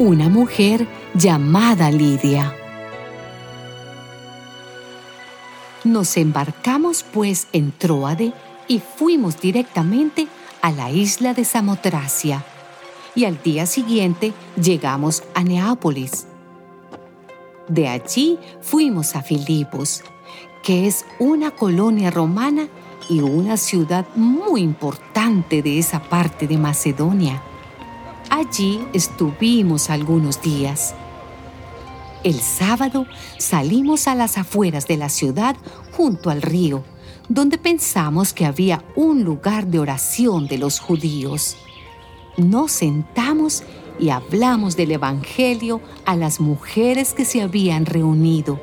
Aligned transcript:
Una 0.00 0.28
mujer 0.28 0.86
llamada 1.14 1.90
Lidia. 1.90 2.54
Nos 5.82 6.16
embarcamos 6.16 7.02
pues 7.02 7.48
en 7.52 7.72
Troade 7.72 8.32
y 8.68 8.78
fuimos 8.78 9.40
directamente 9.40 10.28
a 10.62 10.70
la 10.70 10.92
isla 10.92 11.34
de 11.34 11.44
Samotracia. 11.44 12.44
Y 13.16 13.24
al 13.24 13.42
día 13.42 13.66
siguiente 13.66 14.32
llegamos 14.54 15.24
a 15.34 15.42
Neápolis. 15.42 16.28
De 17.66 17.88
allí 17.88 18.38
fuimos 18.60 19.16
a 19.16 19.22
Filipos, 19.22 20.04
que 20.62 20.86
es 20.86 21.04
una 21.18 21.50
colonia 21.50 22.12
romana 22.12 22.68
y 23.08 23.18
una 23.18 23.56
ciudad 23.56 24.06
muy 24.14 24.60
importante 24.60 25.60
de 25.60 25.80
esa 25.80 26.00
parte 26.00 26.46
de 26.46 26.56
Macedonia. 26.56 27.42
Allí 28.30 28.86
estuvimos 28.92 29.90
algunos 29.90 30.42
días. 30.42 30.94
El 32.24 32.40
sábado 32.40 33.06
salimos 33.38 34.08
a 34.08 34.14
las 34.14 34.38
afueras 34.38 34.86
de 34.86 34.96
la 34.96 35.08
ciudad 35.08 35.56
junto 35.92 36.30
al 36.30 36.42
río, 36.42 36.84
donde 37.28 37.58
pensamos 37.58 38.32
que 38.32 38.44
había 38.44 38.84
un 38.96 39.24
lugar 39.24 39.66
de 39.66 39.78
oración 39.78 40.46
de 40.46 40.58
los 40.58 40.80
judíos. 40.80 41.56
Nos 42.36 42.72
sentamos 42.72 43.62
y 44.00 44.10
hablamos 44.10 44.76
del 44.76 44.92
Evangelio 44.92 45.80
a 46.04 46.16
las 46.16 46.40
mujeres 46.40 47.12
que 47.12 47.24
se 47.24 47.42
habían 47.42 47.86
reunido. 47.86 48.60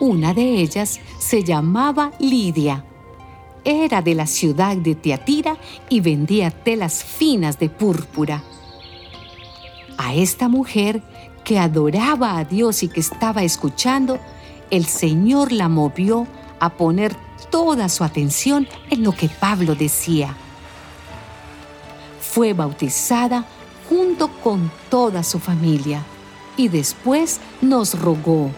Una 0.00 0.34
de 0.34 0.60
ellas 0.60 1.00
se 1.18 1.44
llamaba 1.44 2.12
Lidia. 2.18 2.84
Era 3.64 4.02
de 4.02 4.14
la 4.14 4.26
ciudad 4.26 4.76
de 4.76 4.94
Teatira 4.94 5.56
y 5.88 6.00
vendía 6.00 6.50
telas 6.50 7.04
finas 7.04 7.58
de 7.58 7.68
púrpura. 7.68 8.42
A 9.98 10.14
esta 10.14 10.48
mujer 10.48 11.02
que 11.44 11.58
adoraba 11.58 12.38
a 12.38 12.44
Dios 12.44 12.82
y 12.82 12.88
que 12.88 13.00
estaba 13.00 13.42
escuchando, 13.42 14.18
el 14.70 14.86
Señor 14.86 15.52
la 15.52 15.68
movió 15.68 16.26
a 16.58 16.70
poner 16.70 17.14
toda 17.50 17.88
su 17.88 18.04
atención 18.04 18.66
en 18.90 19.04
lo 19.04 19.12
que 19.12 19.28
Pablo 19.28 19.74
decía. 19.74 20.34
Fue 22.20 22.52
bautizada 22.52 23.44
junto 23.88 24.28
con 24.42 24.70
toda 24.88 25.22
su 25.22 25.38
familia 25.38 26.02
y 26.56 26.68
después 26.68 27.40
nos 27.60 27.98
rogó, 28.00 28.50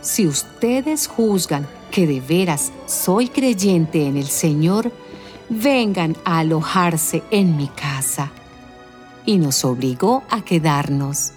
si 0.00 0.26
ustedes 0.26 1.06
juzgan 1.06 1.66
que 1.90 2.06
de 2.06 2.20
veras 2.20 2.72
soy 2.86 3.28
creyente 3.28 4.06
en 4.06 4.16
el 4.16 4.28
Señor, 4.28 4.92
vengan 5.48 6.16
a 6.24 6.38
alojarse 6.38 7.22
en 7.30 7.56
mi 7.56 7.68
casa. 7.68 8.30
Y 9.26 9.38
nos 9.38 9.64
obligó 9.64 10.22
a 10.30 10.42
quedarnos. 10.42 11.32